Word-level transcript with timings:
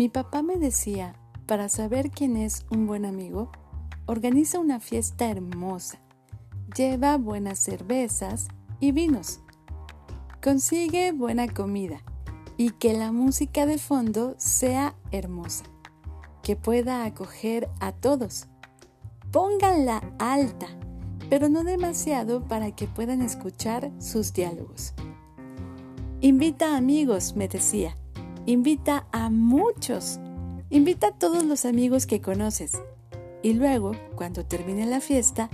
Mi 0.00 0.08
papá 0.08 0.40
me 0.40 0.56
decía, 0.56 1.14
para 1.44 1.68
saber 1.68 2.10
quién 2.10 2.38
es 2.38 2.64
un 2.70 2.86
buen 2.86 3.04
amigo, 3.04 3.52
organiza 4.06 4.58
una 4.58 4.80
fiesta 4.80 5.28
hermosa, 5.28 6.00
lleva 6.74 7.18
buenas 7.18 7.58
cervezas 7.58 8.48
y 8.80 8.92
vinos, 8.92 9.40
consigue 10.42 11.12
buena 11.12 11.48
comida 11.48 12.02
y 12.56 12.70
que 12.70 12.94
la 12.94 13.12
música 13.12 13.66
de 13.66 13.76
fondo 13.76 14.36
sea 14.38 14.96
hermosa, 15.10 15.64
que 16.42 16.56
pueda 16.56 17.04
acoger 17.04 17.68
a 17.78 17.92
todos. 17.92 18.46
Pónganla 19.30 20.14
alta, 20.18 20.68
pero 21.28 21.50
no 21.50 21.62
demasiado 21.62 22.42
para 22.48 22.74
que 22.74 22.86
puedan 22.86 23.20
escuchar 23.20 23.92
sus 23.98 24.32
diálogos. 24.32 24.94
Invita 26.22 26.78
amigos, 26.78 27.36
me 27.36 27.48
decía, 27.48 27.98
Invita 28.46 29.06
a 29.12 29.28
muchos. 29.28 30.18
Invita 30.70 31.08
a 31.08 31.12
todos 31.12 31.44
los 31.44 31.64
amigos 31.64 32.06
que 32.06 32.20
conoces. 32.20 32.80
Y 33.42 33.52
luego, 33.52 33.92
cuando 34.14 34.46
termine 34.46 34.86
la 34.86 35.00
fiesta, 35.00 35.50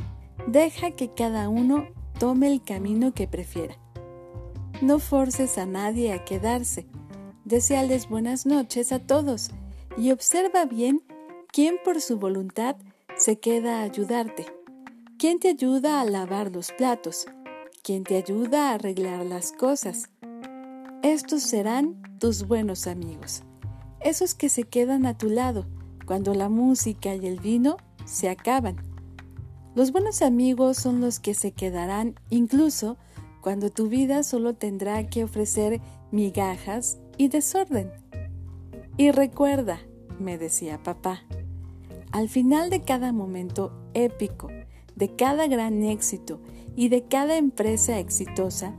deja 0.47 0.93
que 0.93 1.13
cada 1.13 1.49
uno 1.49 1.89
tome 2.19 2.51
el 2.53 2.63
camino 2.63 3.13
que 3.13 3.27
prefiera. 3.27 3.77
No 4.81 4.99
forces 4.99 5.59
a 5.59 5.67
nadie 5.67 6.13
a 6.13 6.25
quedarse. 6.25 6.87
Deseales 7.45 8.09
buenas 8.09 8.47
noches 8.47 8.93
a 8.93 8.99
todos 8.99 9.51
y 9.97 10.13
observa 10.13 10.65
bien 10.65 11.03
quién 11.53 11.77
por 11.85 12.01
su 12.01 12.19
voluntad 12.19 12.77
se 13.17 13.39
queda 13.39 13.81
a 13.81 13.83
ayudarte, 13.83 14.47
quién 15.19 15.41
te 15.41 15.49
ayuda 15.49 16.01
a 16.01 16.05
lavar 16.05 16.53
los 16.53 16.71
platos, 16.73 17.27
quién 17.83 18.05
te 18.05 18.17
ayuda 18.17 18.71
a 18.71 18.75
arreglar 18.75 19.25
las 19.25 19.53
cosas. 19.53 20.11
Estos 21.03 21.43
serán 21.43 22.03
tus 22.19 22.47
buenos 22.47 22.87
amigos, 22.87 23.43
esos 24.01 24.35
que 24.35 24.49
se 24.49 24.65
quedan 24.65 25.07
a 25.07 25.17
tu 25.17 25.29
lado 25.29 25.67
cuando 26.07 26.35
la 26.35 26.49
música 26.49 27.15
y 27.15 27.27
el 27.27 27.39
vino 27.39 27.77
se 28.05 28.29
acaban. 28.29 28.77
Los 29.75 29.93
buenos 29.93 30.23
amigos 30.23 30.79
son 30.79 31.01
los 31.01 31.21
que 31.21 31.35
se 31.35 31.53
quedarán 31.53 32.15
incluso 32.31 32.97
cuando 33.41 33.71
tu 33.71 33.89
vida 33.89 34.23
solo 34.23 34.55
tendrá 34.55 35.07
que 35.07 35.23
ofrecer 35.23 35.81
migajas 36.11 36.99
y 37.19 37.29
desorden. 37.29 37.93
Y 38.97 39.11
recuerda, 39.11 39.81
me 40.19 40.39
decía 40.39 40.83
papá, 40.83 41.23
al 42.11 42.29
final 42.29 42.71
de 42.71 42.83
cada 42.83 43.13
momento 43.13 43.73
épico, 43.95 44.49
de 44.95 45.15
cada 45.15 45.47
gran 45.47 45.83
éxito 45.83 46.41
y 46.75 46.89
de 46.89 47.05
cada 47.05 47.37
empresa 47.37 47.99
exitosa, 47.99 48.75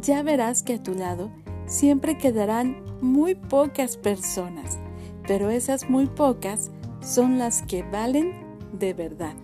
ya 0.00 0.22
verás 0.22 0.62
que 0.62 0.74
a 0.74 0.82
tu 0.82 0.94
lado 0.94 1.30
siempre 1.68 2.18
quedarán 2.18 2.82
muy 3.00 3.36
pocas 3.36 3.96
personas, 3.96 4.78
pero 5.26 5.50
esas 5.50 5.88
muy 5.88 6.06
pocas 6.06 6.70
son 7.00 7.38
las 7.38 7.62
que 7.62 7.84
valen 7.84 8.32
de 8.72 8.94
verdad. 8.94 9.34